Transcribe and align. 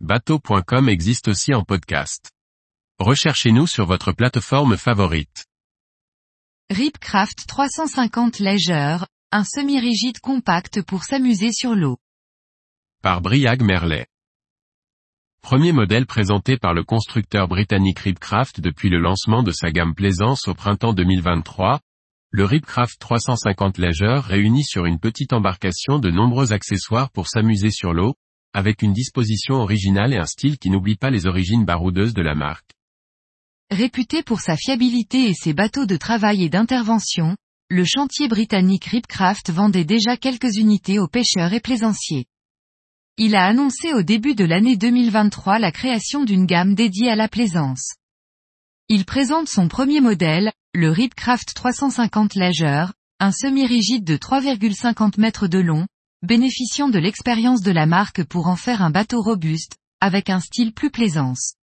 bateau.com 0.00 0.90
existe 0.90 1.28
aussi 1.28 1.54
en 1.54 1.62
podcast. 1.64 2.30
Recherchez-nous 2.98 3.66
sur 3.66 3.86
votre 3.86 4.12
plateforme 4.12 4.76
favorite. 4.76 5.46
Ripcraft 6.68 7.46
350 7.46 8.38
Leisure, 8.40 9.06
un 9.32 9.44
semi-rigide 9.44 10.18
compact 10.20 10.82
pour 10.82 11.04
s'amuser 11.04 11.50
sur 11.50 11.74
l'eau. 11.74 11.96
Par 13.02 13.22
Briag 13.22 13.62
Merlet. 13.62 14.06
Premier 15.40 15.72
modèle 15.72 16.04
présenté 16.04 16.58
par 16.58 16.74
le 16.74 16.84
constructeur 16.84 17.48
britannique 17.48 18.00
Ripcraft 18.00 18.60
depuis 18.60 18.90
le 18.90 18.98
lancement 18.98 19.42
de 19.42 19.52
sa 19.52 19.70
gamme 19.70 19.94
Plaisance 19.94 20.46
au 20.46 20.54
printemps 20.54 20.92
2023, 20.92 21.80
le 22.32 22.44
Ripcraft 22.44 22.98
350 22.98 23.78
Leisure 23.78 24.22
réunit 24.24 24.64
sur 24.64 24.84
une 24.84 24.98
petite 24.98 25.32
embarcation 25.32 25.98
de 25.98 26.10
nombreux 26.10 26.52
accessoires 26.52 27.10
pour 27.12 27.28
s'amuser 27.28 27.70
sur 27.70 27.94
l'eau, 27.94 28.14
avec 28.56 28.80
une 28.80 28.94
disposition 28.94 29.56
originale 29.56 30.14
et 30.14 30.16
un 30.16 30.24
style 30.24 30.58
qui 30.58 30.70
n'oublie 30.70 30.96
pas 30.96 31.10
les 31.10 31.26
origines 31.26 31.66
baroudeuses 31.66 32.14
de 32.14 32.22
la 32.22 32.34
marque. 32.34 32.70
Réputé 33.70 34.22
pour 34.22 34.40
sa 34.40 34.56
fiabilité 34.56 35.28
et 35.28 35.34
ses 35.34 35.52
bateaux 35.52 35.84
de 35.84 35.98
travail 35.98 36.42
et 36.42 36.48
d'intervention, 36.48 37.36
le 37.68 37.84
chantier 37.84 38.28
britannique 38.28 38.86
Ripcraft 38.86 39.50
vendait 39.50 39.84
déjà 39.84 40.16
quelques 40.16 40.56
unités 40.56 40.98
aux 40.98 41.06
pêcheurs 41.06 41.52
et 41.52 41.60
plaisanciers. 41.60 42.24
Il 43.18 43.34
a 43.34 43.44
annoncé 43.44 43.92
au 43.92 44.02
début 44.02 44.34
de 44.34 44.46
l'année 44.46 44.78
2023 44.78 45.58
la 45.58 45.70
création 45.70 46.24
d'une 46.24 46.46
gamme 46.46 46.74
dédiée 46.74 47.10
à 47.10 47.16
la 47.16 47.28
plaisance. 47.28 47.96
Il 48.88 49.04
présente 49.04 49.48
son 49.48 49.68
premier 49.68 50.00
modèle, 50.00 50.50
le 50.72 50.90
Ripcraft 50.90 51.52
350 51.52 52.34
Leisure, 52.34 52.94
un 53.20 53.32
semi-rigide 53.32 54.04
de 54.04 54.16
3,50 54.16 55.20
mètres 55.20 55.46
de 55.46 55.58
long, 55.58 55.86
bénéficiant 56.22 56.88
de 56.88 56.98
l'expérience 56.98 57.60
de 57.60 57.70
la 57.70 57.86
marque 57.86 58.24
pour 58.24 58.46
en 58.48 58.56
faire 58.56 58.82
un 58.82 58.90
bateau 58.90 59.22
robuste, 59.22 59.76
avec 60.00 60.30
un 60.30 60.40
style 60.40 60.72
plus 60.72 60.90
plaisance. 60.90 61.54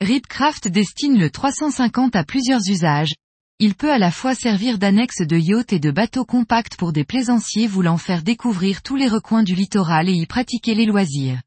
Ripcraft 0.00 0.68
destine 0.68 1.18
le 1.18 1.30
350 1.30 2.16
à 2.16 2.24
plusieurs 2.24 2.68
usages. 2.68 3.14
Il 3.60 3.74
peut 3.74 3.92
à 3.92 3.98
la 3.98 4.10
fois 4.10 4.34
servir 4.34 4.78
d'annexe 4.78 5.20
de 5.22 5.38
yacht 5.38 5.72
et 5.72 5.78
de 5.78 5.90
bateau 5.90 6.24
compact 6.24 6.76
pour 6.76 6.92
des 6.92 7.04
plaisanciers 7.04 7.68
voulant 7.68 7.98
faire 7.98 8.22
découvrir 8.22 8.82
tous 8.82 8.96
les 8.96 9.08
recoins 9.08 9.44
du 9.44 9.54
littoral 9.54 10.08
et 10.08 10.14
y 10.14 10.26
pratiquer 10.26 10.74
les 10.74 10.86
loisirs. 10.86 11.40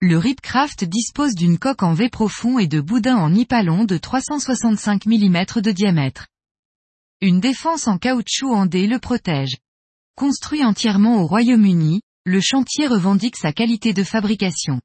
Le 0.00 0.18
Ripcraft 0.18 0.84
dispose 0.84 1.34
d'une 1.34 1.58
coque 1.58 1.82
en 1.82 1.94
V 1.94 2.10
profond 2.10 2.58
et 2.58 2.66
de 2.66 2.82
boudins 2.82 3.16
en 3.16 3.30
nipalon 3.30 3.84
de 3.84 3.96
365 3.96 5.06
mm 5.06 5.44
de 5.62 5.70
diamètre. 5.70 6.26
Une 7.22 7.40
défense 7.40 7.88
en 7.88 7.96
caoutchouc 7.96 8.52
en 8.52 8.66
D 8.66 8.86
le 8.86 8.98
protège. 8.98 9.56
Construit 10.16 10.64
entièrement 10.64 11.20
au 11.20 11.26
Royaume-Uni, 11.26 12.00
le 12.24 12.40
chantier 12.40 12.86
revendique 12.86 13.36
sa 13.36 13.52
qualité 13.52 13.92
de 13.92 14.04
fabrication. 14.04 14.80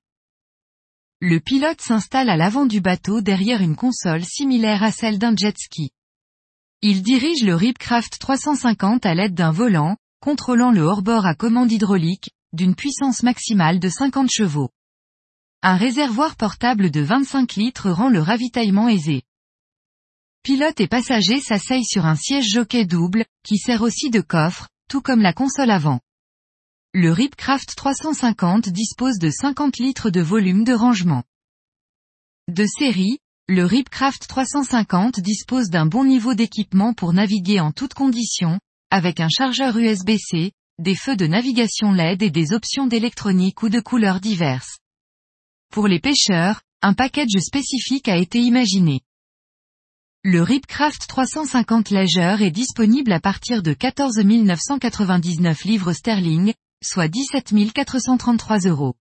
Le 1.21 1.39
pilote 1.39 1.81
s'installe 1.81 2.31
à 2.31 2.35
l'avant 2.35 2.65
du 2.65 2.81
bateau 2.81 3.21
derrière 3.21 3.61
une 3.61 3.75
console 3.75 4.25
similaire 4.25 4.81
à 4.81 4.91
celle 4.91 5.19
d'un 5.19 5.35
jet 5.35 5.55
ski. 5.55 5.91
Il 6.81 7.03
dirige 7.03 7.43
le 7.43 7.53
Ripcraft 7.53 8.17
350 8.17 9.05
à 9.05 9.13
l'aide 9.13 9.35
d'un 9.35 9.51
volant, 9.51 9.97
contrôlant 10.19 10.71
le 10.71 10.81
hors-bord 10.81 11.27
à 11.27 11.35
commande 11.35 11.71
hydraulique, 11.71 12.31
d'une 12.51 12.73
puissance 12.73 13.21
maximale 13.21 13.79
de 13.79 13.87
50 13.87 14.31
chevaux. 14.31 14.71
Un 15.61 15.77
réservoir 15.77 16.37
portable 16.37 16.89
de 16.89 17.01
25 17.01 17.53
litres 17.53 17.91
rend 17.91 18.09
le 18.09 18.19
ravitaillement 18.19 18.89
aisé. 18.89 19.21
Pilote 20.41 20.79
et 20.79 20.87
passager 20.87 21.39
s'asseyent 21.39 21.85
sur 21.85 22.07
un 22.07 22.15
siège 22.15 22.47
jockey 22.47 22.85
double, 22.85 23.25
qui 23.43 23.59
sert 23.59 23.83
aussi 23.83 24.09
de 24.09 24.21
coffre, 24.21 24.69
tout 24.89 25.01
comme 25.01 25.21
la 25.21 25.31
console 25.31 25.71
avant. 25.71 26.01
Le 26.93 27.11
Ripcraft 27.11 27.75
350 27.75 28.69
dispose 28.69 29.19
de 29.19 29.29
50 29.29 29.77
litres 29.77 30.09
de 30.09 30.19
volume 30.19 30.63
de 30.63 30.73
rangement. 30.73 31.23
De 32.47 32.65
série, 32.65 33.19
le 33.47 33.63
Ripcraft 33.63 34.27
350 34.27 35.19
dispose 35.19 35.69
d'un 35.69 35.85
bon 35.85 36.03
niveau 36.03 36.33
d'équipement 36.33 36.93
pour 36.93 37.13
naviguer 37.13 37.59
en 37.59 37.71
toutes 37.71 37.93
conditions, 37.93 38.59
avec 38.89 39.19
un 39.19 39.29
chargeur 39.29 39.77
USB-C, 39.77 40.51
des 40.79 40.95
feux 40.95 41.15
de 41.15 41.27
navigation 41.27 41.91
LED 41.91 42.23
et 42.23 42.31
des 42.31 42.53
options 42.53 42.87
d'électronique 42.87 43.61
ou 43.61 43.69
de 43.69 43.79
couleurs 43.79 44.19
diverses. 44.19 44.79
Pour 45.71 45.87
les 45.87 45.99
pêcheurs, 45.99 46.61
un 46.81 46.93
package 46.93 47.37
spécifique 47.39 48.07
a 48.07 48.17
été 48.17 48.39
imaginé. 48.39 49.01
Le 50.25 50.41
Ripcraft 50.41 51.07
350 51.07 51.91
Leisure 51.91 52.41
est 52.41 52.51
disponible 52.51 53.13
à 53.13 53.21
partir 53.21 53.63
de 53.63 53.71
14 53.71 54.17
999 54.17 55.63
livres 55.63 55.93
sterling, 55.93 56.53
soit 56.83 57.07
17 57.07 57.53
433 57.73 58.67
euros. 58.67 58.95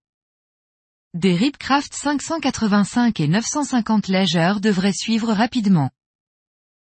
Des 1.14 1.34
Ripcraft 1.34 1.92
585 1.92 3.18
et 3.18 3.26
950 3.26 4.06
Leisure 4.06 4.60
devraient 4.60 4.92
suivre 4.92 5.32
rapidement. 5.32 5.90